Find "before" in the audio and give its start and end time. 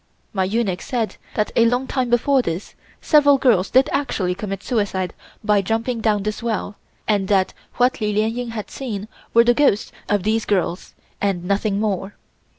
2.09-2.41